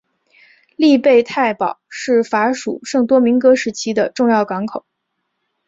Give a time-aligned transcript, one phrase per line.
[0.77, 4.83] 利贝泰堡是法属圣多明戈时期的重要港口。